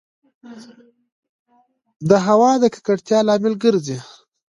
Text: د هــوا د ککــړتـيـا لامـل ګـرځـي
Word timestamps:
د 2.09 2.11
هــوا 2.25 2.51
د 2.59 2.63
ککــړتـيـا 2.73 3.19
لامـل 3.27 3.53
ګـرځـي 3.63 3.97